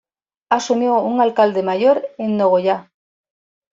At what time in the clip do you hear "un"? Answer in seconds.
1.03-1.21